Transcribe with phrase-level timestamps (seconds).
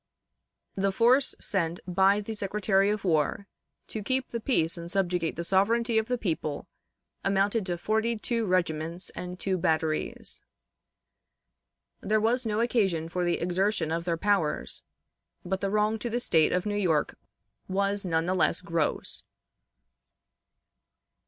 [0.73, 3.45] The force sent by the Secretary of War,
[3.89, 6.65] to keep the peace and subjugate the sovereignty of the people,
[7.23, 10.41] amounted to forty two regiments and two batteries.
[12.01, 14.81] There was no occasion for the exertion of their powers,
[15.45, 17.15] but the wrong to the State of New York
[17.67, 19.21] was none the less gross.